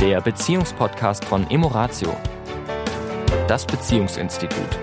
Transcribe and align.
der 0.00 0.22
Beziehungspodcast 0.22 1.26
von 1.26 1.50
Emoratio, 1.50 2.16
das 3.46 3.66
Beziehungsinstitut. 3.66 4.78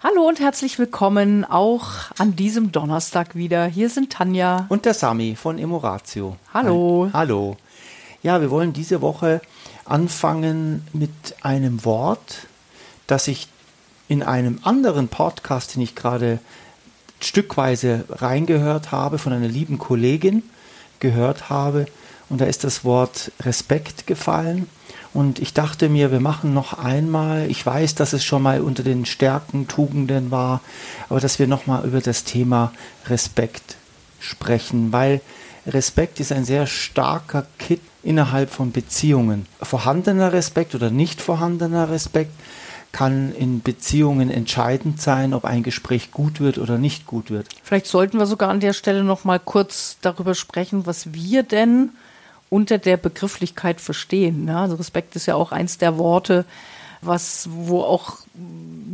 Hallo 0.00 0.26
und 0.26 0.40
herzlich 0.40 0.78
willkommen 0.78 1.44
auch 1.44 1.86
an 2.16 2.34
diesem 2.34 2.72
Donnerstag 2.72 3.34
wieder. 3.34 3.66
Hier 3.66 3.90
sind 3.90 4.10
Tanja 4.10 4.64
und 4.70 4.86
der 4.86 4.94
Sami 4.94 5.36
von 5.36 5.58
Emoratio. 5.58 6.36
Hallo. 6.54 7.10
Hallo. 7.12 7.58
Ja, 8.22 8.40
wir 8.40 8.50
wollen 8.50 8.72
diese 8.72 9.02
Woche 9.02 9.42
anfangen 9.84 10.88
mit 10.94 11.10
einem 11.42 11.84
Wort, 11.84 12.46
das 13.06 13.28
ich 13.28 13.48
in 14.08 14.22
einem 14.22 14.60
anderen 14.62 15.08
Podcast, 15.08 15.74
den 15.74 15.82
ich 15.82 15.94
gerade 15.94 16.38
stückweise 17.20 18.06
reingehört 18.08 18.92
habe, 18.92 19.18
von 19.18 19.34
einer 19.34 19.48
lieben 19.48 19.78
Kollegin 19.78 20.42
gehört 21.00 21.50
habe. 21.50 21.86
Und 22.28 22.40
da 22.40 22.46
ist 22.46 22.64
das 22.64 22.84
Wort 22.84 23.32
Respekt 23.40 24.06
gefallen. 24.06 24.68
Und 25.12 25.38
ich 25.38 25.54
dachte 25.54 25.88
mir, 25.88 26.10
wir 26.10 26.20
machen 26.20 26.54
noch 26.54 26.72
einmal, 26.72 27.48
ich 27.48 27.64
weiß, 27.64 27.94
dass 27.94 28.12
es 28.12 28.24
schon 28.24 28.42
mal 28.42 28.60
unter 28.60 28.82
den 28.82 29.06
Stärken, 29.06 29.68
Tugenden 29.68 30.32
war, 30.32 30.60
aber 31.08 31.20
dass 31.20 31.38
wir 31.38 31.46
noch 31.46 31.66
mal 31.66 31.84
über 31.84 32.00
das 32.00 32.24
Thema 32.24 32.72
Respekt 33.06 33.76
sprechen, 34.18 34.92
weil 34.92 35.20
Respekt 35.66 36.18
ist 36.18 36.32
ein 36.32 36.44
sehr 36.44 36.66
starker 36.66 37.46
Kit 37.58 37.80
innerhalb 38.02 38.50
von 38.50 38.72
Beziehungen. 38.72 39.46
Vorhandener 39.62 40.32
Respekt 40.32 40.74
oder 40.74 40.90
nicht 40.90 41.22
vorhandener 41.22 41.90
Respekt 41.90 42.32
kann 42.94 43.34
in 43.34 43.60
Beziehungen 43.60 44.30
entscheidend 44.30 45.02
sein, 45.02 45.34
ob 45.34 45.44
ein 45.44 45.64
Gespräch 45.64 46.12
gut 46.12 46.38
wird 46.38 46.58
oder 46.58 46.78
nicht 46.78 47.06
gut 47.08 47.28
wird. 47.28 47.48
Vielleicht 47.64 47.86
sollten 47.88 48.18
wir 48.20 48.26
sogar 48.26 48.50
an 48.50 48.60
der 48.60 48.72
Stelle 48.72 49.02
noch 49.02 49.24
mal 49.24 49.40
kurz 49.40 49.98
darüber 50.00 50.36
sprechen, 50.36 50.86
was 50.86 51.12
wir 51.12 51.42
denn 51.42 51.90
unter 52.50 52.78
der 52.78 52.96
Begrifflichkeit 52.96 53.80
verstehen. 53.80 54.46
Ja, 54.46 54.62
also 54.62 54.76
Respekt 54.76 55.16
ist 55.16 55.26
ja 55.26 55.34
auch 55.34 55.50
eins 55.50 55.76
der 55.76 55.98
Worte, 55.98 56.44
was, 57.02 57.48
wo 57.50 57.82
auch 57.82 58.18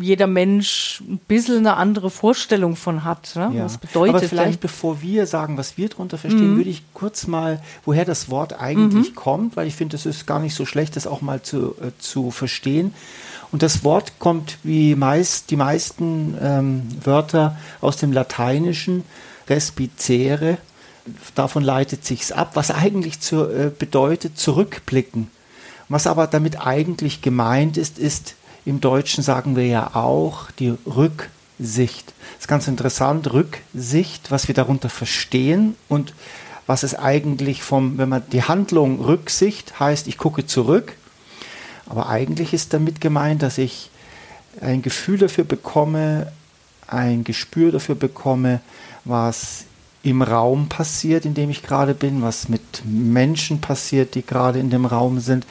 jeder 0.01 0.27
Mensch 0.27 1.03
ein 1.07 1.19
bisschen 1.29 1.59
eine 1.59 1.77
andere 1.77 2.09
Vorstellung 2.11 2.77
von 2.77 3.05
hat. 3.05 3.37
Ne? 3.37 3.53
Ja. 3.55 3.65
Was 3.67 3.77
bedeutet 3.77 4.15
Aber 4.17 4.25
vielleicht 4.27 4.55
denn? 4.55 4.61
bevor 4.61 5.03
wir 5.03 5.27
sagen, 5.27 5.59
was 5.59 5.77
wir 5.77 5.91
darunter 5.91 6.17
verstehen, 6.17 6.55
Mhm. 6.55 6.57
würde 6.57 6.71
ich 6.71 6.83
kurz 6.95 7.27
mal, 7.27 7.63
woher 7.85 8.07
das 8.07 8.31
Wort 8.31 8.59
eigentlich 8.59 9.15
kommt, 9.15 9.57
weil 9.57 9.67
ich 9.69 9.77
finde, 9.77 9.97
es 9.97 10.07
ist 10.07 10.27
gar 10.27 10.41
nicht 10.41 10.55
so 10.55 10.65
schlecht, 10.65 10.97
das 10.97 11.07
auch 11.07 11.21
mal 11.21 11.43
zu, 11.43 11.75
äh, 11.83 11.91
zu 11.99 12.31
verstehen. 12.31 12.95
Und 13.53 13.63
das 13.63 13.83
Wort 13.85 14.19
kommt 14.19 14.59
wie 14.63 14.95
meist, 14.95 15.51
die 15.51 15.57
meisten 15.57 16.37
ähm, 16.41 16.89
Wörter 17.03 17.57
aus 17.81 17.97
dem 17.97 18.13
Lateinischen, 18.13 19.05
respicere. 19.49 20.59
Davon 21.35 21.65
leitet 21.65 22.05
sich's 22.05 22.31
ab, 22.31 22.53
was 22.55 22.71
eigentlich 22.71 23.21
zu, 23.21 23.49
äh, 23.49 23.73
bedeutet 23.77 24.39
zurückblicken. 24.39 25.31
Was 25.89 26.07
aber 26.07 26.29
damit 26.29 26.65
eigentlich 26.65 27.23
gemeint 27.23 27.77
ist, 27.77 27.99
ist, 27.99 28.37
im 28.65 28.81
Deutschen 28.81 29.25
sagen 29.25 29.57
wir 29.57 29.67
ja 29.67 29.95
auch 29.95 30.51
die 30.53 30.75
Rücksicht. 30.87 32.07
Das 32.35 32.43
ist 32.43 32.49
ganz 32.49 32.69
interessant, 32.69 33.33
Rücksicht, 33.33 34.31
was 34.31 34.47
wir 34.47 34.55
darunter 34.55 34.89
verstehen 34.89 35.75
und 35.89 36.15
was 36.67 36.85
es 36.85 36.95
eigentlich 36.95 37.63
vom, 37.65 37.99
wenn 37.99 38.09
man 38.09 38.23
die 38.31 38.45
Handlung 38.45 39.01
Rücksicht 39.01 39.81
heißt, 39.81 40.07
ich 40.07 40.19
gucke 40.19 40.47
zurück, 40.47 40.93
aber 41.91 42.09
eigentlich 42.09 42.55
ist 42.55 42.73
damit 42.73 43.01
gemeint, 43.01 43.43
dass 43.43 43.59
ich 43.59 43.91
ein 44.61 44.81
Gefühl 44.81 45.19
dafür 45.19 45.43
bekomme, 45.43 46.33
ein 46.87 47.25
Gespür 47.25 47.73
dafür 47.73 47.97
bekomme, 47.97 48.61
was 49.05 49.65
im 50.05 50.23
Raum 50.23 50.69
passiert, 50.69 51.25
in 51.25 51.35
dem 51.35 51.51
ich 51.51 51.63
gerade 51.63 51.95
bin, 51.95 52.23
was 52.23 52.49
mit 52.49 52.63
Menschen 52.85 53.61
passiert, 53.61 54.15
die 54.15 54.25
gerade 54.25 54.61
in 54.61 54.71
dem 54.71 54.87
Raum 54.87 55.19
sind, 55.19 55.45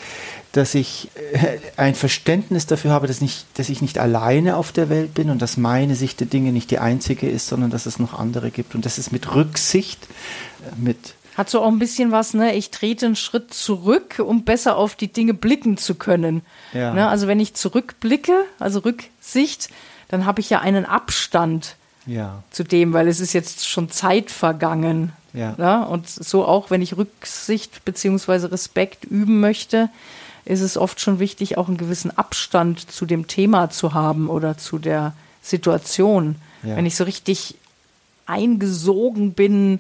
dass 0.53 0.75
ich 0.75 1.11
äh, 1.33 1.57
ein 1.75 1.93
Verständnis 1.93 2.65
dafür 2.65 2.91
habe, 2.91 3.07
dass, 3.07 3.19
nicht, 3.19 3.45
dass 3.55 3.67
ich 3.67 3.81
nicht 3.81 3.99
alleine 3.99 4.55
auf 4.55 4.71
der 4.71 4.89
Welt 4.89 5.13
bin 5.13 5.29
und 5.29 5.41
dass 5.41 5.57
meine 5.57 5.95
Sicht 5.95 6.21
der 6.21 6.27
Dinge 6.27 6.53
nicht 6.53 6.71
die 6.71 6.79
einzige 6.79 7.29
ist, 7.29 7.47
sondern 7.47 7.69
dass 7.69 7.85
es 7.85 7.99
noch 7.99 8.17
andere 8.17 8.49
gibt. 8.49 8.75
Und 8.75 8.85
das 8.85 8.97
ist 8.97 9.11
mit 9.11 9.35
Rücksicht, 9.35 10.07
äh, 10.63 10.81
mit 10.81 11.15
Hat 11.37 11.49
so 11.49 11.61
auch 11.61 11.67
ein 11.67 11.79
bisschen 11.79 12.11
was, 12.11 12.33
ne? 12.33 12.55
Ich 12.55 12.71
trete 12.71 13.05
einen 13.05 13.15
Schritt 13.15 13.53
zurück, 13.53 14.21
um 14.25 14.43
besser 14.43 14.75
auf 14.75 14.95
die 14.95 15.11
Dinge 15.11 15.33
blicken 15.33 15.77
zu 15.77 15.95
können. 15.95 16.41
Ja. 16.73 16.93
Ne? 16.93 17.07
Also 17.07 17.27
wenn 17.27 17.39
ich 17.39 17.53
zurückblicke, 17.53 18.45
also 18.59 18.79
Rücksicht, 18.79 19.69
dann 20.09 20.25
habe 20.25 20.41
ich 20.41 20.49
ja 20.49 20.59
einen 20.59 20.85
Abstand 20.85 21.75
ja, 22.05 22.43
zu 22.51 22.63
dem, 22.63 22.93
weil 22.93 23.07
es 23.07 23.19
ist 23.19 23.33
jetzt 23.33 23.67
schon 23.67 23.89
Zeit 23.89 24.31
vergangen. 24.31 25.13
Ja. 25.33 25.53
Ne? 25.57 25.87
Und 25.87 26.09
so 26.09 26.45
auch, 26.45 26.71
wenn 26.71 26.81
ich 26.81 26.97
Rücksicht 26.97 27.85
beziehungsweise 27.85 28.51
Respekt 28.51 29.05
üben 29.05 29.39
möchte, 29.39 29.89
ist 30.45 30.61
es 30.61 30.77
oft 30.77 30.99
schon 30.99 31.19
wichtig, 31.19 31.57
auch 31.57 31.67
einen 31.67 31.77
gewissen 31.77 32.17
Abstand 32.17 32.91
zu 32.91 33.05
dem 33.05 33.27
Thema 33.27 33.69
zu 33.69 33.93
haben 33.93 34.29
oder 34.29 34.57
zu 34.57 34.79
der 34.79 35.13
Situation. 35.41 36.35
Ja. 36.63 36.75
Wenn 36.75 36.85
ich 36.85 36.95
so 36.95 37.03
richtig 37.03 37.55
eingesogen 38.25 39.33
bin, 39.33 39.79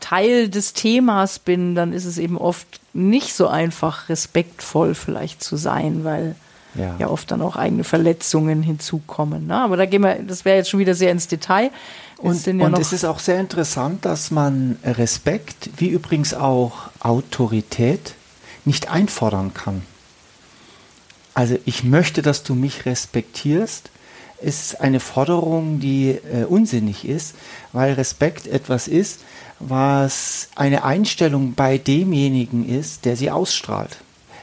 Teil 0.00 0.48
des 0.48 0.72
Themas 0.72 1.38
bin, 1.38 1.74
dann 1.74 1.92
ist 1.92 2.04
es 2.04 2.18
eben 2.18 2.36
oft 2.36 2.66
nicht 2.92 3.34
so 3.34 3.48
einfach, 3.48 4.08
respektvoll 4.08 4.94
vielleicht 4.94 5.42
zu 5.42 5.56
sein, 5.56 6.04
weil 6.04 6.34
Ja. 6.74 6.94
ja, 7.00 7.08
oft 7.08 7.30
dann 7.32 7.42
auch 7.42 7.56
eigene 7.56 7.82
Verletzungen 7.82 8.62
hinzukommen. 8.62 9.48
Ne? 9.48 9.56
Aber 9.56 9.76
da 9.76 9.86
gehen 9.86 10.02
wir, 10.02 10.22
das 10.22 10.44
wäre 10.44 10.56
jetzt 10.56 10.70
schon 10.70 10.78
wieder 10.78 10.94
sehr 10.94 11.10
ins 11.10 11.26
Detail. 11.26 11.70
Und, 12.16 12.46
ja 12.46 12.52
und 12.66 12.78
es 12.78 12.92
ist 12.92 13.04
auch 13.04 13.18
sehr 13.18 13.40
interessant, 13.40 14.04
dass 14.04 14.30
man 14.30 14.78
Respekt, 14.84 15.70
wie 15.78 15.88
übrigens 15.88 16.32
auch 16.32 16.90
Autorität, 17.00 18.14
nicht 18.64 18.88
einfordern 18.90 19.52
kann. 19.52 19.82
Also 21.34 21.56
ich 21.64 21.82
möchte, 21.82 22.22
dass 22.22 22.42
du 22.42 22.54
mich 22.54 22.86
respektierst, 22.86 23.90
ist 24.42 24.80
eine 24.80 25.00
Forderung, 25.00 25.80
die 25.80 26.10
äh, 26.10 26.44
unsinnig 26.48 27.06
ist, 27.06 27.34
weil 27.72 27.92
Respekt 27.94 28.46
etwas 28.46 28.88
ist, 28.88 29.20
was 29.58 30.48
eine 30.56 30.84
Einstellung 30.84 31.54
bei 31.54 31.78
demjenigen 31.78 32.68
ist, 32.68 33.04
der 33.04 33.16
sie 33.16 33.30
ausstrahlt. 33.30 33.98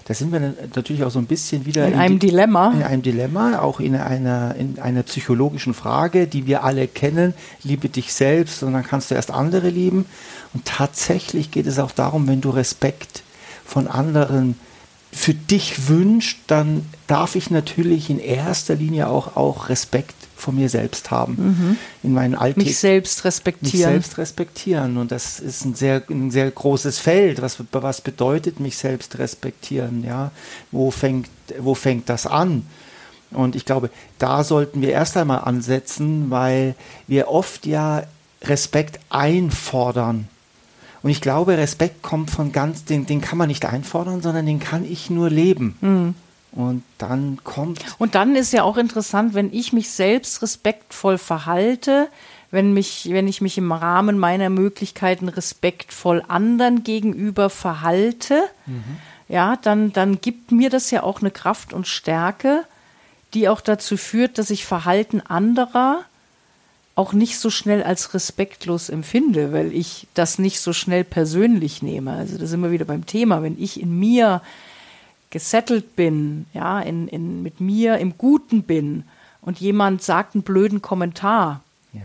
Da 0.05 0.13
sind 0.13 0.31
wir 0.31 0.39
natürlich 0.73 1.03
auch 1.03 1.11
so 1.11 1.19
ein 1.19 1.25
bisschen 1.25 1.65
wieder 1.65 1.85
In 1.85 1.93
die- 1.93 1.99
einem 1.99 2.19
Dilemma. 2.19 2.71
In 2.71 2.83
einem 2.83 3.01
Dilemma, 3.01 3.59
auch 3.59 3.81
in 3.81 3.95
einer, 3.95 4.55
in 4.55 4.79
einer 4.79 5.03
psychologischen 5.03 5.73
Frage, 5.73 6.27
die 6.27 6.47
wir 6.47 6.63
alle 6.63 6.87
kennen. 6.87 7.33
Liebe 7.63 7.89
dich 7.89 8.13
selbst 8.13 8.63
und 8.63 8.71
dann 8.71 8.83
kannst 8.85 9.11
du 9.11 9.15
erst 9.15 9.31
andere 9.31 9.69
lieben. 9.69 10.05
Und 10.53 10.63
tatsächlich 10.63 11.51
geht 11.51 11.67
es 11.67 11.77
auch 11.77 11.91
darum, 11.91 12.25
wenn 12.27 12.39
du 12.39 12.51
Respekt 12.51 13.23
von 13.65 13.87
anderen 13.87 14.55
für 15.12 15.34
dich 15.34 15.88
wünscht, 15.88 16.40
dann 16.47 16.85
darf 17.07 17.35
ich 17.35 17.50
natürlich 17.50 18.09
in 18.09 18.19
erster 18.19 18.75
Linie 18.75 19.07
auch, 19.07 19.35
auch 19.35 19.69
Respekt 19.69 20.16
vor 20.35 20.53
mir 20.53 20.69
selbst 20.69 21.09
haben. 21.09 21.78
In 22.03 22.13
meinen 22.13 22.35
Alltag 22.35 22.57
mich 22.57 22.78
selbst 22.78 23.19
mich 23.19 23.25
respektieren. 23.25 23.91
selbst 23.91 24.18
respektieren. 24.18 24.97
Und 24.97 25.12
das 25.12 25.40
ist 25.40 25.66
ein 25.66 25.73
sehr, 25.73 26.03
ein 26.09 26.29
sehr 26.29 26.50
großes 26.51 27.00
Feld. 27.00 27.41
Was, 27.41 27.57
was 27.72 28.01
bedeutet 28.01 28.59
mich 28.59 28.78
selbst 28.78 29.18
respektieren? 29.18 30.03
Ja? 30.03 30.31
Wo, 30.72 30.91
fängt, 30.91 31.29
wo 31.57 31.74
fängt 31.74 32.09
das 32.09 32.28
an? 32.28 32.66
Und 33.31 33.56
ich 33.56 33.66
glaube, 33.66 33.89
da 34.19 34.44
sollten 34.44 34.81
wir 34.81 34.91
erst 34.91 35.18
einmal 35.18 35.39
ansetzen, 35.39 36.29
weil 36.29 36.75
wir 37.07 37.28
oft 37.29 37.66
ja 37.66 38.03
Respekt 38.44 39.00
einfordern. 39.09 40.29
Und 41.03 41.09
ich 41.09 41.21
glaube, 41.21 41.57
Respekt 41.57 42.01
kommt 42.01 42.31
von 42.31 42.51
ganz, 42.51 42.85
den, 42.85 43.05
den 43.05 43.21
kann 43.21 43.37
man 43.37 43.47
nicht 43.47 43.65
einfordern, 43.65 44.21
sondern 44.21 44.45
den 44.45 44.59
kann 44.59 44.83
ich 44.83 45.09
nur 45.09 45.29
leben. 45.29 45.75
Und 46.51 46.83
dann 46.97 47.39
kommt 47.43 47.83
Und 47.99 48.15
dann 48.15 48.35
ist 48.35 48.53
ja 48.53 48.63
auch 48.63 48.77
interessant, 48.77 49.33
wenn 49.33 49.53
ich 49.53 49.73
mich 49.73 49.91
selbst 49.91 50.41
respektvoll 50.41 51.17
verhalte, 51.17 52.07
wenn, 52.49 52.73
mich, 52.73 53.09
wenn 53.11 53.27
ich 53.27 53.41
mich 53.41 53.57
im 53.57 53.71
Rahmen 53.71 54.17
meiner 54.17 54.49
Möglichkeiten 54.49 55.29
respektvoll 55.29 56.23
anderen 56.27 56.83
gegenüber 56.83 57.50
verhalte, 57.50 58.41
ja, 59.27 59.57
dann, 59.57 59.91
dann 59.93 60.21
gibt 60.21 60.51
mir 60.51 60.69
das 60.69 60.89
ja 60.89 61.03
auch 61.03 61.19
eine 61.19 61.31
Kraft 61.31 61.73
und 61.73 61.88
Stärke, 61.88 62.63
die 63.33 63.50
auch 63.50 63.61
dazu 63.61 63.97
führt, 63.97 64.38
dass 64.38 64.50
ich 64.50 64.65
Verhalten 64.65 65.21
anderer 65.21 66.05
auch 66.97 67.13
nicht 67.13 67.38
so 67.38 67.51
schnell 67.51 67.83
als 67.83 68.15
respektlos 68.15 68.89
empfinde, 68.89 69.53
weil 69.53 69.71
ich 69.71 70.07
das 70.15 70.39
nicht 70.39 70.59
so 70.59 70.73
schnell 70.73 71.03
persönlich 71.03 71.83
nehme. 71.83 72.11
Also 72.11 72.39
da 72.39 72.47
sind 72.47 72.59
wir 72.61 72.71
wieder 72.71 72.85
beim 72.85 73.05
Thema. 73.05 73.44
Wenn 73.44 73.55
ich 73.61 73.79
in 73.79 73.99
mir 73.99 74.41
gesettelt 75.29 75.95
bin, 75.95 76.47
ja, 76.55 76.79
in, 76.79 77.07
in, 77.07 77.44
mit 77.44 77.61
mir 77.61 77.99
im 77.99 78.17
Guten 78.17 78.63
bin 78.63 79.03
und 79.41 79.59
jemand 79.59 80.01
sagt 80.01 80.33
einen 80.33 80.41
blöden 80.41 80.81
Kommentar, 80.81 81.61
ja, 81.94 82.01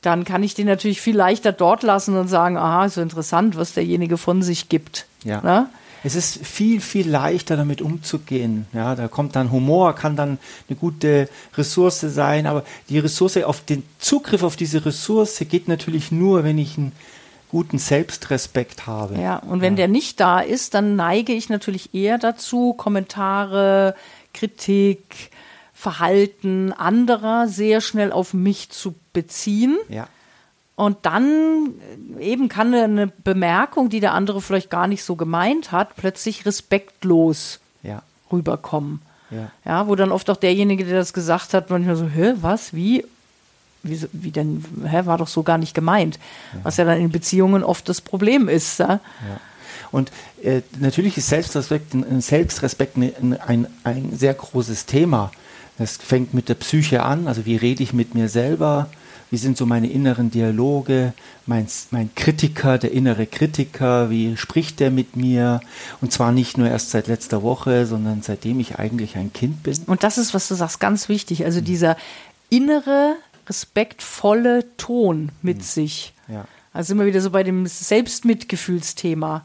dann 0.00 0.24
kann 0.24 0.42
ich 0.42 0.54
den 0.54 0.66
natürlich 0.66 1.02
viel 1.02 1.16
leichter 1.16 1.52
dort 1.52 1.82
lassen 1.82 2.16
und 2.16 2.28
sagen, 2.28 2.56
aha, 2.56 2.86
ist 2.86 2.94
so 2.94 3.02
interessant, 3.02 3.54
was 3.54 3.74
derjenige 3.74 4.16
von 4.16 4.42
sich 4.42 4.70
gibt. 4.70 5.04
Ja. 5.24 5.68
Es 6.04 6.14
ist 6.14 6.46
viel, 6.46 6.80
viel 6.80 7.08
leichter 7.08 7.56
damit 7.56 7.80
umzugehen. 7.80 8.66
Ja, 8.74 8.94
da 8.94 9.08
kommt 9.08 9.34
dann 9.36 9.50
Humor, 9.50 9.94
kann 9.94 10.16
dann 10.16 10.38
eine 10.68 10.76
gute 10.76 11.28
Ressource 11.56 12.00
sein, 12.00 12.46
aber 12.46 12.62
die 12.90 12.98
Ressource 12.98 13.38
auf 13.38 13.64
den 13.64 13.82
Zugriff 13.98 14.42
auf 14.42 14.56
diese 14.56 14.84
Ressource 14.84 15.42
geht 15.48 15.66
natürlich 15.66 16.12
nur, 16.12 16.44
wenn 16.44 16.58
ich 16.58 16.76
ein 16.76 16.92
guten 17.50 17.78
Selbstrespekt 17.78 18.86
habe. 18.86 19.18
Ja, 19.18 19.38
und 19.38 19.60
wenn 19.60 19.74
ja. 19.74 19.78
der 19.78 19.88
nicht 19.88 20.20
da 20.20 20.40
ist, 20.40 20.74
dann 20.74 20.96
neige 20.96 21.32
ich 21.32 21.48
natürlich 21.48 21.94
eher 21.94 22.18
dazu, 22.18 22.74
Kommentare, 22.74 23.94
Kritik, 24.34 25.30
Verhalten 25.72 26.72
anderer 26.72 27.48
sehr 27.48 27.80
schnell 27.80 28.12
auf 28.12 28.34
mich 28.34 28.70
zu 28.70 28.94
beziehen. 29.12 29.76
Ja. 29.88 30.08
Und 30.76 30.98
dann 31.02 31.74
äh, 32.18 32.24
eben 32.24 32.48
kann 32.48 32.74
eine 32.74 33.06
Bemerkung, 33.06 33.90
die 33.90 34.00
der 34.00 34.12
andere 34.12 34.40
vielleicht 34.40 34.70
gar 34.70 34.86
nicht 34.86 35.04
so 35.04 35.16
gemeint 35.16 35.72
hat, 35.72 35.96
plötzlich 35.96 36.46
respektlos 36.46 37.60
ja. 37.82 38.02
rüberkommen. 38.32 39.00
Ja. 39.30 39.50
ja, 39.64 39.88
wo 39.88 39.94
dann 39.94 40.12
oft 40.12 40.28
auch 40.30 40.36
derjenige, 40.36 40.84
der 40.84 40.98
das 40.98 41.12
gesagt 41.12 41.54
hat, 41.54 41.70
manchmal 41.70 41.96
so, 41.96 42.06
hä, 42.06 42.34
was, 42.40 42.74
wie, 42.74 43.04
wie, 43.82 44.00
wie 44.12 44.30
denn, 44.30 44.64
hä, 44.84 45.06
war 45.06 45.18
doch 45.18 45.28
so 45.28 45.42
gar 45.42 45.58
nicht 45.58 45.74
gemeint. 45.74 46.18
Ja. 46.52 46.60
Was 46.64 46.76
ja 46.76 46.84
dann 46.84 46.98
in 46.98 47.10
Beziehungen 47.10 47.64
oft 47.64 47.88
das 47.88 48.00
Problem 48.00 48.48
ist. 48.48 48.78
Ja? 48.78 48.88
ja. 48.88 49.40
Und 49.90 50.10
äh, 50.42 50.62
natürlich 50.78 51.16
ist 51.16 51.28
Selbstrespekt, 51.28 51.94
ein 51.94 52.20
Selbstrespekt 52.20 52.96
ein, 52.96 53.40
ein, 53.40 53.66
ein 53.84 54.16
sehr 54.16 54.34
großes 54.34 54.86
Thema. 54.86 55.30
Das 55.78 55.96
fängt 55.96 56.34
mit 56.34 56.48
der 56.48 56.54
Psyche 56.54 57.02
an, 57.02 57.26
also 57.26 57.46
wie 57.46 57.56
rede 57.56 57.82
ich 57.82 57.92
mit 57.92 58.14
mir 58.14 58.28
selber, 58.28 58.88
wie 59.30 59.36
sind 59.36 59.56
so 59.56 59.66
meine 59.66 59.90
inneren 59.90 60.30
Dialoge, 60.30 61.12
mein, 61.46 61.66
mein 61.90 62.14
Kritiker, 62.14 62.78
der 62.78 62.92
innere 62.92 63.26
Kritiker, 63.26 64.10
wie 64.10 64.36
spricht 64.36 64.80
der 64.80 64.90
mit 64.90 65.16
mir? 65.16 65.60
Und 66.00 66.12
zwar 66.12 66.32
nicht 66.32 66.58
nur 66.58 66.68
erst 66.68 66.90
seit 66.90 67.06
letzter 67.06 67.42
Woche, 67.42 67.86
sondern 67.86 68.22
seitdem 68.22 68.60
ich 68.60 68.78
eigentlich 68.78 69.16
ein 69.16 69.32
Kind 69.32 69.62
bin. 69.62 69.76
Und 69.86 70.02
das 70.02 70.18
ist, 70.18 70.34
was 70.34 70.48
du 70.48 70.54
sagst, 70.54 70.80
ganz 70.80 71.08
wichtig. 71.08 71.44
Also 71.44 71.60
dieser 71.60 71.96
innere, 72.50 73.16
respektvolle 73.48 74.64
Ton 74.76 75.30
mit 75.42 75.58
mhm. 75.58 75.62
sich. 75.62 76.14
Ja. 76.28 76.44
Also 76.72 76.94
immer 76.94 77.06
wieder 77.06 77.20
so 77.20 77.30
bei 77.30 77.42
dem 77.42 77.66
Selbstmitgefühlsthema. 77.66 79.44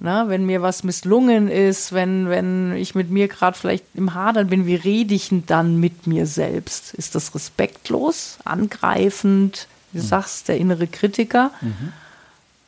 Na, 0.00 0.28
wenn 0.28 0.46
mir 0.46 0.62
was 0.62 0.84
misslungen 0.84 1.48
ist, 1.48 1.92
wenn, 1.92 2.28
wenn 2.28 2.76
ich 2.76 2.94
mit 2.94 3.10
mir 3.10 3.28
gerade 3.28 3.58
vielleicht 3.58 3.84
im 3.94 4.14
Hadern 4.14 4.48
bin, 4.48 4.66
wie 4.66 4.76
rede 4.76 5.14
ich 5.14 5.30
denn 5.30 5.44
dann 5.46 5.78
mit 5.80 6.06
mir 6.06 6.26
selbst? 6.26 6.94
Ist 6.94 7.14
das 7.14 7.34
respektlos, 7.34 8.38
angreifend, 8.44 9.66
wie 9.92 9.98
du 9.98 10.04
mhm. 10.04 10.08
sagst, 10.08 10.48
der 10.48 10.58
innere 10.58 10.86
Kritiker? 10.86 11.50
Mhm. 11.60 11.92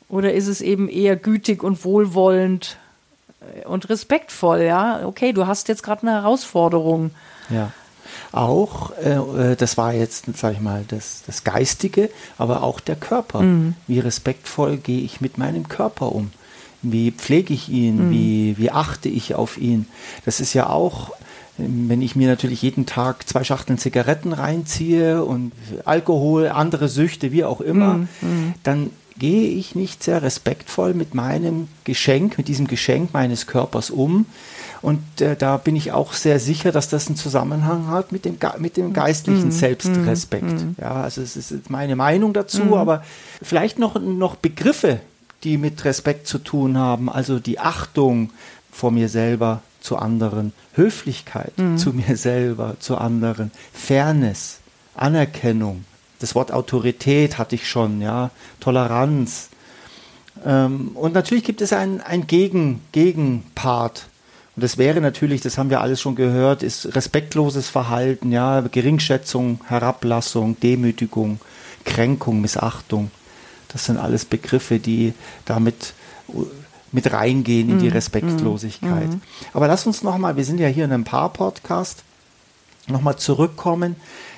Oder 0.08 0.34
ist 0.34 0.48
es 0.48 0.60
eben 0.60 0.88
eher 0.88 1.16
gütig 1.16 1.62
und 1.62 1.84
wohlwollend 1.84 2.78
und 3.64 3.88
respektvoll? 3.88 4.62
Ja, 4.62 5.06
okay, 5.06 5.32
du 5.32 5.46
hast 5.46 5.68
jetzt 5.68 5.84
gerade 5.84 6.02
eine 6.02 6.12
Herausforderung. 6.12 7.12
Ja. 7.48 7.70
Auch, 8.32 8.90
äh, 8.98 9.52
äh 9.52 9.56
das 9.56 9.76
war 9.76 9.92
jetzt, 9.92 10.26
sag 10.36 10.54
ich 10.54 10.60
mal, 10.60 10.84
das, 10.88 11.22
das 11.26 11.44
Geistige, 11.44 12.10
aber 12.38 12.62
auch 12.62 12.80
der 12.80 12.96
Körper. 12.96 13.40
Mhm. 13.42 13.74
Wie 13.86 14.00
respektvoll 14.00 14.76
gehe 14.76 15.02
ich 15.02 15.20
mit 15.20 15.38
meinem 15.38 15.68
Körper 15.68 16.12
um? 16.12 16.32
Wie 16.82 17.10
pflege 17.10 17.52
ich 17.52 17.68
ihn? 17.68 18.08
Mhm. 18.08 18.10
Wie, 18.10 18.54
wie 18.58 18.70
achte 18.70 19.08
ich 19.08 19.34
auf 19.34 19.58
ihn? 19.58 19.86
Das 20.24 20.40
ist 20.40 20.54
ja 20.54 20.68
auch, 20.68 21.12
wenn 21.58 22.02
ich 22.02 22.16
mir 22.16 22.28
natürlich 22.28 22.62
jeden 22.62 22.86
Tag 22.86 23.28
zwei 23.28 23.44
Schachteln 23.44 23.78
Zigaretten 23.78 24.32
reinziehe 24.32 25.24
und 25.24 25.52
Alkohol, 25.84 26.48
andere 26.48 26.88
Süchte, 26.88 27.32
wie 27.32 27.44
auch 27.44 27.60
immer, 27.60 27.94
mhm. 27.94 28.08
mhm. 28.22 28.54
dann 28.62 28.90
gehe 29.18 29.50
ich 29.50 29.74
nicht 29.74 30.02
sehr 30.02 30.22
respektvoll 30.22 30.94
mit 30.94 31.14
meinem 31.14 31.68
Geschenk, 31.84 32.38
mit 32.38 32.48
diesem 32.48 32.66
Geschenk 32.66 33.12
meines 33.12 33.46
Körpers 33.46 33.90
um. 33.90 34.26
Und 34.82 35.20
äh, 35.20 35.36
da 35.36 35.58
bin 35.58 35.76
ich 35.76 35.92
auch 35.92 36.14
sehr 36.14 36.40
sicher, 36.40 36.72
dass 36.72 36.88
das 36.88 37.06
einen 37.06 37.16
Zusammenhang 37.16 37.88
hat 37.88 38.12
mit 38.12 38.24
dem, 38.24 38.38
mit 38.58 38.78
dem 38.78 38.94
geistlichen 38.94 39.48
mm, 39.48 39.52
Selbstrespekt. 39.52 40.44
Mm, 40.44 40.74
ja, 40.80 41.02
also 41.02 41.20
es 41.20 41.36
ist 41.36 41.68
meine 41.68 41.96
Meinung 41.96 42.32
dazu, 42.32 42.64
mm. 42.64 42.74
aber 42.74 43.04
vielleicht 43.42 43.78
noch, 43.78 44.00
noch 44.00 44.36
Begriffe, 44.36 45.00
die 45.44 45.58
mit 45.58 45.84
Respekt 45.84 46.26
zu 46.26 46.38
tun 46.38 46.76
haben, 46.76 47.08
also 47.08 47.38
die 47.38 47.58
Achtung 47.58 48.30
vor 48.70 48.90
mir 48.90 49.08
selber 49.08 49.62
zu 49.80 49.96
anderen, 49.96 50.52
Höflichkeit 50.74 51.56
mhm. 51.58 51.78
zu 51.78 51.92
mir 51.92 52.16
selber, 52.16 52.76
zu 52.78 52.98
anderen, 52.98 53.50
Fairness, 53.72 54.60
Anerkennung. 54.94 55.84
Das 56.18 56.34
Wort 56.34 56.52
Autorität 56.52 57.38
hatte 57.38 57.54
ich 57.54 57.68
schon, 57.68 58.02
ja, 58.02 58.30
Toleranz. 58.60 59.48
Ähm, 60.44 60.90
und 60.94 61.14
natürlich 61.14 61.44
gibt 61.44 61.62
es 61.62 61.72
ein, 61.72 62.00
ein 62.02 62.26
Gegen, 62.26 62.82
Gegenpart. 62.92 64.06
Und 64.54 64.62
das 64.62 64.76
wäre 64.76 65.00
natürlich, 65.00 65.40
das 65.40 65.56
haben 65.56 65.70
wir 65.70 65.80
alles 65.80 66.00
schon 66.00 66.16
gehört, 66.16 66.62
ist 66.62 66.94
respektloses 66.94 67.70
Verhalten, 67.70 68.32
ja, 68.32 68.60
Geringschätzung, 68.60 69.60
Herablassung, 69.66 70.60
Demütigung, 70.60 71.40
Kränkung, 71.84 72.42
Missachtung. 72.42 73.10
Das 73.72 73.84
sind 73.84 73.98
alles 73.98 74.24
Begriffe, 74.24 74.78
die 74.78 75.14
damit 75.44 75.94
mit 76.92 77.12
reingehen 77.12 77.70
in 77.70 77.78
die 77.78 77.86
mhm. 77.86 77.92
Respektlosigkeit. 77.92 79.08
Mhm. 79.08 79.20
Aber 79.52 79.68
lass 79.68 79.86
uns 79.86 80.02
nochmal, 80.02 80.36
wir 80.36 80.44
sind 80.44 80.58
ja 80.58 80.68
hier 80.68 80.84
in 80.84 80.92
einem 80.92 81.04
Paar-Podcast, 81.04 82.02
nochmal 82.88 83.16
zurückkommen. 83.16 83.96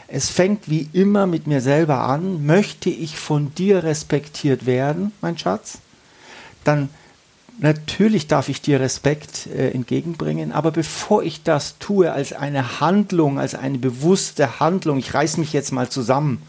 Es 0.08 0.28
fängt 0.28 0.68
wie 0.68 0.88
immer 0.92 1.26
mit 1.26 1.46
mir 1.46 1.62
selber 1.62 2.02
an. 2.02 2.44
Möchte 2.44 2.90
ich 2.90 3.16
von 3.16 3.54
dir 3.54 3.82
respektiert 3.82 4.66
werden, 4.66 5.12
mein 5.22 5.38
Schatz? 5.38 5.78
Dann 6.64 6.90
natürlich 7.58 8.26
darf 8.26 8.50
ich 8.50 8.60
dir 8.60 8.80
Respekt 8.80 9.46
äh, 9.46 9.70
entgegenbringen, 9.70 10.52
aber 10.52 10.70
bevor 10.70 11.22
ich 11.22 11.42
das 11.42 11.78
tue 11.78 12.12
als 12.12 12.34
eine 12.34 12.80
Handlung, 12.80 13.38
als 13.38 13.54
eine 13.54 13.78
bewusste 13.78 14.60
Handlung, 14.60 14.98
ich 14.98 15.14
reiß 15.14 15.38
mich 15.38 15.54
jetzt 15.54 15.72
mal 15.72 15.88
zusammen 15.88 16.42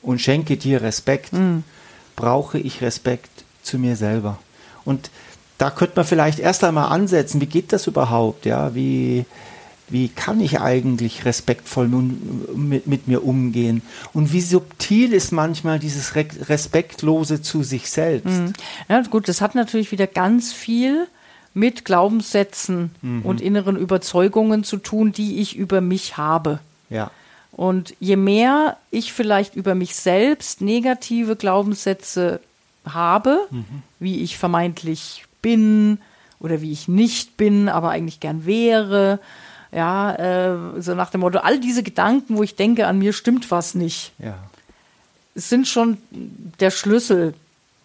und 0.00 0.20
schenke 0.22 0.56
dir 0.56 0.80
Respekt, 0.80 1.34
mhm 1.34 1.64
brauche 2.20 2.58
ich 2.58 2.82
Respekt 2.82 3.30
zu 3.62 3.78
mir 3.78 3.96
selber. 3.96 4.38
Und 4.84 5.10
da 5.56 5.70
könnte 5.70 5.94
man 5.96 6.04
vielleicht 6.04 6.38
erst 6.38 6.64
einmal 6.64 6.90
ansetzen, 6.90 7.40
wie 7.40 7.46
geht 7.46 7.72
das 7.72 7.86
überhaupt? 7.86 8.44
Ja, 8.44 8.74
wie, 8.74 9.24
wie 9.88 10.08
kann 10.08 10.40
ich 10.40 10.60
eigentlich 10.60 11.24
respektvoll 11.24 11.88
mit, 11.88 12.86
mit 12.86 13.08
mir 13.08 13.24
umgehen? 13.24 13.82
Und 14.12 14.32
wie 14.32 14.42
subtil 14.42 15.14
ist 15.14 15.32
manchmal 15.32 15.78
dieses 15.78 16.14
Respektlose 16.14 17.40
zu 17.40 17.62
sich 17.62 17.90
selbst? 17.90 18.38
Mhm. 18.38 18.52
Ja, 18.88 19.00
gut, 19.02 19.28
das 19.28 19.40
hat 19.40 19.54
natürlich 19.54 19.92
wieder 19.92 20.06
ganz 20.06 20.52
viel 20.52 21.06
mit 21.54 21.84
Glaubenssätzen 21.84 22.90
mhm. 23.00 23.22
und 23.22 23.40
inneren 23.40 23.76
Überzeugungen 23.76 24.62
zu 24.62 24.76
tun, 24.76 25.12
die 25.12 25.40
ich 25.40 25.56
über 25.56 25.80
mich 25.80 26.16
habe. 26.16 26.60
Ja. 26.90 27.10
Und 27.60 27.94
je 28.00 28.16
mehr 28.16 28.78
ich 28.90 29.12
vielleicht 29.12 29.54
über 29.54 29.74
mich 29.74 29.94
selbst 29.94 30.62
negative 30.62 31.36
Glaubenssätze 31.36 32.40
habe, 32.86 33.38
mhm. 33.50 33.82
wie 33.98 34.22
ich 34.22 34.38
vermeintlich 34.38 35.26
bin 35.42 35.98
oder 36.38 36.62
wie 36.62 36.72
ich 36.72 36.88
nicht 36.88 37.36
bin, 37.36 37.68
aber 37.68 37.90
eigentlich 37.90 38.18
gern 38.18 38.46
wäre, 38.46 39.20
ja, 39.72 40.14
äh, 40.14 40.80
so 40.80 40.94
nach 40.94 41.10
dem 41.10 41.20
Motto, 41.20 41.40
all 41.40 41.60
diese 41.60 41.82
Gedanken, 41.82 42.38
wo 42.38 42.42
ich 42.42 42.56
denke, 42.56 42.86
an 42.86 42.98
mir 42.98 43.12
stimmt 43.12 43.50
was 43.50 43.74
nicht, 43.74 44.12
ja. 44.18 44.38
sind 45.34 45.68
schon 45.68 45.98
der 46.60 46.70
Schlüssel 46.70 47.34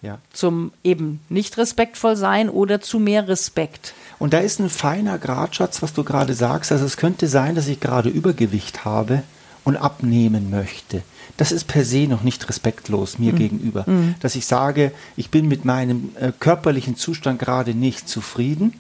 ja. 0.02 0.20
zum 0.32 0.72
eben 0.86 1.20
nicht 1.28 1.58
respektvoll 1.58 2.16
sein 2.16 2.50
oder 2.50 2.80
zu 2.80 2.98
mehr 2.98 3.28
Respekt. 3.28 3.94
Und 4.20 4.32
da 4.32 4.38
ist 4.38 4.60
ein 4.60 4.70
feiner 4.70 5.18
Gradschatz, 5.18 5.82
was 5.82 5.92
du 5.92 6.06
gerade 6.06 6.34
sagst. 6.34 6.72
Also 6.72 6.86
es 6.86 6.96
könnte 6.96 7.28
sein, 7.28 7.56
dass 7.56 7.68
ich 7.68 7.82
gerade 7.82 8.08
Übergewicht 8.08 8.86
habe 8.86 9.22
und 9.66 9.76
abnehmen 9.76 10.50
möchte. 10.50 11.04
Das 11.38 11.52
ist 11.52 11.66
per 11.66 11.84
se 11.84 12.08
noch 12.08 12.24
nicht 12.24 12.48
respektlos 12.48 13.20
mir 13.20 13.34
mhm. 13.34 13.38
gegenüber. 13.38 13.84
Mhm. 13.88 14.16
Dass 14.22 14.36
ich 14.36 14.46
sage, 14.46 14.94
ich 15.18 15.30
bin 15.30 15.50
mit 15.50 15.66
meinem 15.66 16.12
äh, 16.20 16.32
körperlichen 16.40 16.96
Zustand 16.96 17.40
gerade 17.40 17.74
nicht 17.74 18.08
zufrieden 18.08 18.80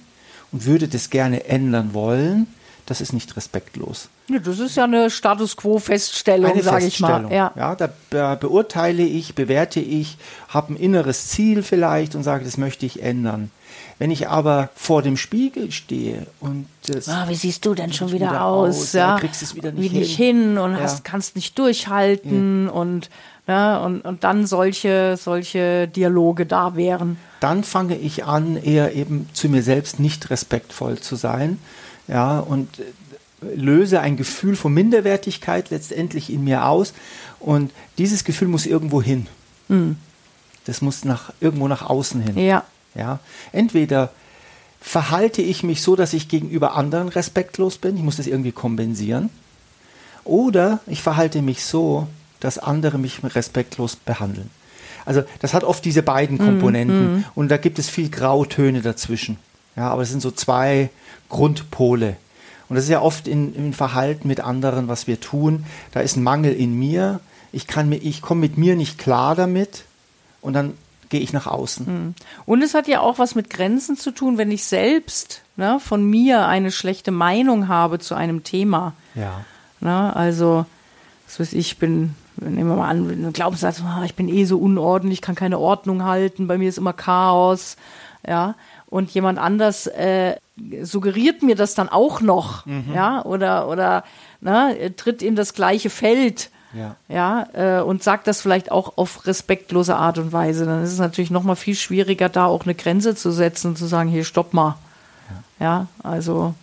und 0.53 0.65
würde 0.65 0.87
das 0.87 1.09
gerne 1.09 1.45
ändern 1.45 1.93
wollen, 1.93 2.47
das 2.85 3.01
ist 3.01 3.13
nicht 3.13 3.35
respektlos. 3.35 4.09
Ja, 4.27 4.39
das 4.39 4.59
ist 4.59 4.75
ja 4.75 4.83
eine 4.83 5.09
Status 5.09 5.57
Quo-Feststellung, 5.57 6.61
sage 6.61 6.85
ich 6.85 6.99
mal. 6.99 7.31
Ja, 7.31 7.51
ja 7.55 7.75
da 7.75 7.89
be 8.09 8.37
beurteile 8.39 9.03
ich, 9.03 9.35
bewerte 9.35 9.79
ich, 9.79 10.17
habe 10.49 10.73
ein 10.73 10.77
inneres 10.77 11.27
Ziel 11.27 11.63
vielleicht 11.63 12.15
und 12.15 12.23
sage, 12.23 12.45
das 12.45 12.57
möchte 12.57 12.85
ich 12.85 13.01
ändern. 13.01 13.49
Wenn 13.97 14.11
ich 14.11 14.27
aber 14.27 14.69
vor 14.75 15.01
dem 15.01 15.15
Spiegel 15.15 15.71
stehe 15.71 16.27
und 16.41 16.67
das 16.87 17.07
ah, 17.07 17.25
wie 17.29 17.35
siehst 17.35 17.65
du 17.65 17.73
denn 17.73 17.93
schon 17.93 18.11
wieder, 18.11 18.27
wieder 18.27 18.43
aus? 18.43 18.77
aus 18.77 18.93
ja, 18.93 19.17
kriegst 19.17 19.41
es 19.41 19.55
wieder 19.55 19.71
nicht, 19.71 19.93
wie 19.93 19.99
nicht 19.99 20.17
hin, 20.17 20.57
und 20.57 20.73
ja. 20.73 20.81
hast, 20.81 21.05
kannst 21.05 21.35
nicht 21.35 21.57
durchhalten 21.57 22.65
ja. 22.65 22.71
und 22.71 23.09
ja, 23.47 23.77
und, 23.77 24.01
und 24.01 24.23
dann 24.23 24.47
solche, 24.47 25.17
solche 25.17 25.87
Dialoge 25.87 26.45
da 26.47 26.75
wären. 26.75 27.17
Dann 27.39 27.63
fange 27.63 27.95
ich 27.95 28.25
an, 28.25 28.57
eher 28.57 28.93
eben 28.95 29.29
zu 29.33 29.49
mir 29.49 29.61
selbst 29.61 29.99
nicht 29.99 30.29
respektvoll 30.31 30.97
zu 30.99 31.15
sein, 31.15 31.59
ja, 32.07 32.39
und 32.39 32.79
äh, 32.79 33.55
löse 33.55 33.99
ein 33.99 34.17
Gefühl 34.17 34.55
von 34.55 34.73
Minderwertigkeit 34.73 35.69
letztendlich 35.69 36.31
in 36.31 36.43
mir 36.43 36.65
aus. 36.65 36.93
Und 37.39 37.71
dieses 37.97 38.23
Gefühl 38.23 38.47
muss 38.47 38.65
irgendwo 38.65 39.01
hin. 39.01 39.27
Mhm. 39.67 39.97
Das 40.65 40.81
muss 40.81 41.05
nach, 41.05 41.31
irgendwo 41.39 41.67
nach 41.67 41.87
außen 41.87 42.21
hin. 42.21 42.37
Ja. 42.37 42.63
Ja, 42.95 43.19
entweder 43.51 44.11
verhalte 44.79 45.41
ich 45.41 45.63
mich 45.63 45.81
so, 45.81 45.95
dass 45.95 46.13
ich 46.13 46.29
gegenüber 46.29 46.75
anderen 46.75 47.09
respektlos 47.09 47.77
bin, 47.77 47.97
ich 47.97 48.03
muss 48.03 48.17
das 48.17 48.27
irgendwie 48.27 48.51
kompensieren, 48.51 49.29
oder 50.23 50.79
ich 50.87 51.01
verhalte 51.01 51.41
mich 51.41 51.63
so, 51.63 52.07
dass 52.39 52.57
andere 52.57 52.97
mich 52.97 53.19
respektlos 53.23 53.95
behandeln. 53.95 54.49
Also 55.05 55.23
das 55.39 55.53
hat 55.53 55.63
oft 55.63 55.85
diese 55.85 56.03
beiden 56.03 56.37
Komponenten 56.37 57.17
mm, 57.17 57.25
und 57.35 57.49
da 57.49 57.57
gibt 57.57 57.79
es 57.79 57.89
viel 57.89 58.09
Grautöne 58.09 58.81
dazwischen. 58.81 59.37
Ja, 59.75 59.89
aber 59.89 60.01
es 60.01 60.09
sind 60.09 60.21
so 60.21 60.31
zwei 60.31 60.89
Grundpole. 61.29 62.17
Und 62.67 62.75
das 62.75 62.85
ist 62.85 62.89
ja 62.89 63.01
oft 63.01 63.27
in, 63.27 63.53
im 63.55 63.73
Verhalten 63.73 64.27
mit 64.27 64.39
anderen, 64.39 64.87
was 64.87 65.05
wir 65.05 65.19
tun. 65.19 65.65
Da 65.91 65.99
ist 65.99 66.15
ein 66.15 66.23
Mangel 66.23 66.53
in 66.53 66.77
mir. 66.77 67.19
Ich 67.51 67.67
kann 67.67 67.89
mir, 67.89 67.97
ich 67.97 68.21
komme 68.21 68.41
mit 68.41 68.57
mir 68.57 68.75
nicht 68.75 68.97
klar 68.97 69.35
damit 69.35 69.83
und 70.41 70.53
dann 70.53 70.73
gehe 71.15 71.23
ich 71.23 71.31
nach 71.31 71.47
außen. 71.47 71.85
Hm. 71.85 72.13
Und 72.45 72.61
es 72.61 72.73
hat 72.73 72.89
ja 72.89 72.99
auch 72.99 73.19
was 73.19 73.35
mit 73.35 73.49
Grenzen 73.49 73.95
zu 73.95 74.11
tun, 74.11 74.37
wenn 74.37 74.51
ich 74.51 74.65
selbst 74.65 75.43
ne, 75.55 75.79
von 75.79 76.03
mir 76.03 76.45
eine 76.45 76.71
schlechte 76.71 77.11
Meinung 77.11 77.69
habe 77.69 77.99
zu 77.99 78.15
einem 78.15 78.43
Thema. 78.43 78.91
Ja. 79.13 79.45
Ne, 79.79 80.13
also, 80.13 80.65
was 81.25 81.39
weiß 81.39 81.53
ich, 81.53 81.77
bin, 81.77 82.15
nehmen 82.35 82.67
wir 82.67 82.75
mal 82.75 82.89
an, 82.89 83.07
ein 83.07 83.31
Glaubenssatz, 83.31 83.81
ah, 83.81 84.03
ich 84.03 84.15
bin 84.15 84.27
eh 84.27 84.43
so 84.43 84.57
unordentlich, 84.57 85.21
kann 85.21 85.35
keine 85.35 85.57
Ordnung 85.57 86.03
halten, 86.03 86.47
bei 86.47 86.57
mir 86.57 86.67
ist 86.67 86.77
immer 86.77 86.91
Chaos. 86.91 87.77
Ja, 88.27 88.55
und 88.87 89.09
jemand 89.11 89.39
anders 89.39 89.87
äh, 89.87 90.35
suggeriert 90.81 91.43
mir 91.43 91.55
das 91.55 91.75
dann 91.75 91.87
auch 91.87 92.19
noch, 92.19 92.65
mhm. 92.65 92.91
ja, 92.93 93.23
oder, 93.23 93.69
oder 93.69 94.03
ne, 94.41 94.93
tritt 94.97 95.21
in 95.21 95.37
das 95.37 95.53
gleiche 95.53 95.89
Feld. 95.89 96.49
Ja, 96.75 96.95
ja 97.07 97.47
äh, 97.53 97.81
und 97.81 98.03
sagt 98.03 98.27
das 98.27 98.41
vielleicht 98.41 98.71
auch 98.71 98.97
auf 98.97 99.25
respektlose 99.25 99.95
Art 99.95 100.17
und 100.17 100.33
Weise. 100.33 100.65
Dann 100.65 100.83
ist 100.83 100.91
es 100.91 100.99
natürlich 100.99 101.31
noch 101.31 101.43
mal 101.43 101.55
viel 101.55 101.75
schwieriger, 101.75 102.29
da 102.29 102.45
auch 102.45 102.63
eine 102.63 102.75
Grenze 102.75 103.15
zu 103.15 103.31
setzen 103.31 103.69
und 103.69 103.77
zu 103.77 103.85
sagen, 103.85 104.09
hier, 104.09 104.25
stopp 104.25 104.53
mal. 104.53 104.75
Ja, 105.59 105.65
ja 105.65 105.87
also 106.03 106.53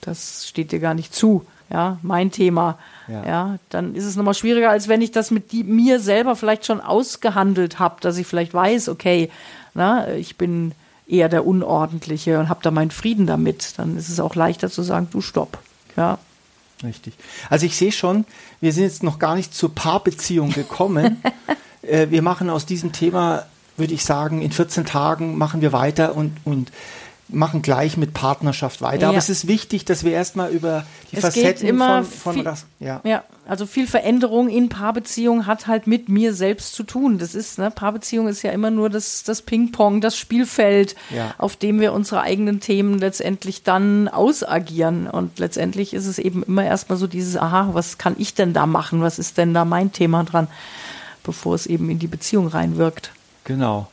das 0.00 0.46
steht 0.46 0.72
dir 0.72 0.80
gar 0.80 0.94
nicht 0.94 1.14
zu. 1.14 1.44
Ja, 1.70 1.98
mein 2.02 2.30
Thema. 2.30 2.78
Ja. 3.08 3.26
ja, 3.26 3.58
dann 3.68 3.94
ist 3.94 4.04
es 4.04 4.16
nochmal 4.16 4.34
schwieriger, 4.34 4.70
als 4.70 4.88
wenn 4.88 5.02
ich 5.02 5.10
das 5.10 5.30
mit 5.30 5.52
die, 5.52 5.64
mir 5.64 6.00
selber 6.00 6.34
vielleicht 6.34 6.64
schon 6.64 6.80
ausgehandelt 6.80 7.78
habe, 7.78 7.96
dass 8.00 8.16
ich 8.16 8.26
vielleicht 8.26 8.54
weiß, 8.54 8.88
okay, 8.88 9.30
na, 9.74 10.08
ich 10.12 10.36
bin 10.36 10.72
eher 11.06 11.28
der 11.28 11.46
Unordentliche 11.46 12.38
und 12.38 12.48
habe 12.48 12.60
da 12.62 12.70
meinen 12.70 12.90
Frieden 12.90 13.26
damit. 13.26 13.78
Dann 13.78 13.96
ist 13.96 14.08
es 14.08 14.20
auch 14.20 14.34
leichter 14.34 14.70
zu 14.70 14.82
sagen, 14.82 15.08
du 15.10 15.20
stopp. 15.20 15.58
Ja. 15.96 16.18
Richtig. 16.82 17.14
Also 17.50 17.66
ich 17.66 17.76
sehe 17.76 17.92
schon, 17.92 18.24
wir 18.60 18.72
sind 18.72 18.84
jetzt 18.84 19.02
noch 19.02 19.18
gar 19.18 19.34
nicht 19.34 19.54
zur 19.54 19.74
Paarbeziehung 19.74 20.50
gekommen. 20.50 21.22
äh, 21.82 22.08
wir 22.10 22.22
machen 22.22 22.50
aus 22.50 22.66
diesem 22.66 22.92
Thema, 22.92 23.46
würde 23.76 23.94
ich 23.94 24.04
sagen, 24.04 24.42
in 24.42 24.52
14 24.52 24.86
Tagen 24.86 25.36
machen 25.36 25.60
wir 25.60 25.72
weiter 25.72 26.14
und, 26.16 26.36
und 26.44 26.70
machen 27.28 27.62
gleich 27.62 27.96
mit 27.96 28.14
Partnerschaft 28.14 28.80
weiter. 28.80 29.02
Ja. 29.02 29.08
Aber 29.10 29.18
es 29.18 29.28
ist 29.28 29.46
wichtig, 29.46 29.84
dass 29.84 30.02
wir 30.02 30.12
erstmal 30.12 30.50
über 30.50 30.86
die 31.10 31.16
es 31.16 31.22
Facetten 31.22 31.76
von, 31.78 32.04
von 32.04 32.34
viel, 32.34 32.52
ja. 32.80 33.00
ja, 33.04 33.24
also 33.46 33.66
viel 33.66 33.86
Veränderung 33.86 34.48
in 34.48 34.68
Paarbeziehungen 34.68 35.46
hat 35.46 35.66
halt 35.66 35.86
mit 35.86 36.08
mir 36.08 36.32
selbst 36.32 36.74
zu 36.74 36.84
tun. 36.84 37.18
Das 37.18 37.34
ist, 37.34 37.58
ne, 37.58 37.70
Paarbeziehung 37.70 38.28
ist 38.28 38.42
ja 38.42 38.50
immer 38.52 38.70
nur 38.70 38.88
das, 38.88 39.24
das 39.24 39.42
Ping-Pong, 39.42 40.00
das 40.00 40.16
Spielfeld, 40.16 40.96
ja. 41.10 41.34
auf 41.38 41.56
dem 41.56 41.80
wir 41.80 41.92
unsere 41.92 42.22
eigenen 42.22 42.60
Themen 42.60 42.98
letztendlich 42.98 43.62
dann 43.62 44.08
ausagieren. 44.08 45.06
Und 45.06 45.38
letztendlich 45.38 45.92
ist 45.92 46.06
es 46.06 46.18
eben 46.18 46.42
immer 46.42 46.64
erstmal 46.64 46.98
so 46.98 47.06
dieses, 47.06 47.36
aha, 47.36 47.70
was 47.72 47.98
kann 47.98 48.16
ich 48.18 48.34
denn 48.34 48.54
da 48.54 48.66
machen? 48.66 49.02
Was 49.02 49.18
ist 49.18 49.36
denn 49.36 49.52
da 49.52 49.64
mein 49.64 49.92
Thema 49.92 50.24
dran? 50.24 50.48
Bevor 51.24 51.54
es 51.54 51.66
eben 51.66 51.90
in 51.90 51.98
die 51.98 52.06
Beziehung 52.06 52.46
reinwirkt. 52.46 53.12
Genau. 53.44 53.88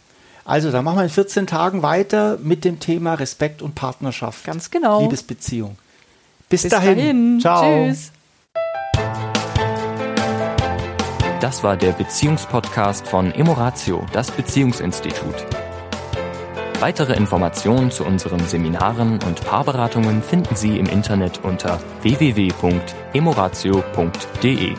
Also, 0.45 0.71
dann 0.71 0.85
machen 0.85 0.97
wir 0.97 1.03
in 1.03 1.09
14 1.09 1.47
Tagen 1.47 1.81
weiter 1.81 2.37
mit 2.41 2.63
dem 2.65 2.79
Thema 2.79 3.15
Respekt 3.15 3.63
und 3.63 3.73
Partnerschaft. 3.73 4.45
Ganz 4.45 4.69
genau. 4.69 5.01
Liebesbeziehung. 5.01 5.77
Bis, 6.49 6.61
Bis 6.61 6.69
dahin. 6.69 6.97
dahin. 6.97 7.39
Ciao. 7.41 7.63
Tschüss. 7.63 8.11
Das 11.41 11.63
war 11.63 11.75
der 11.75 11.93
Beziehungspodcast 11.93 13.07
von 13.07 13.31
Emoratio, 13.31 14.05
das 14.13 14.29
Beziehungsinstitut. 14.31 15.47
Weitere 16.79 17.13
Informationen 17.13 17.89
zu 17.89 18.03
unseren 18.03 18.47
Seminaren 18.47 19.13
und 19.23 19.43
Paarberatungen 19.43 20.21
finden 20.21 20.55
Sie 20.55 20.77
im 20.77 20.85
Internet 20.85 21.39
unter 21.43 21.79
www.emoratio.de. 22.03 24.75